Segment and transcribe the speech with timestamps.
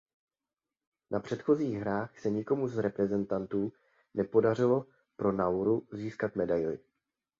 [1.11, 3.73] Na předchozích hrách se nikomu z reprezentantů
[4.13, 4.85] nepodařilo
[5.15, 6.79] pro Nauru získat medaili.